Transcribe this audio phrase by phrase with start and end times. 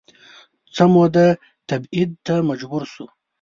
[0.75, 1.27] څه موده
[1.69, 3.05] تبعید ته مجبور شو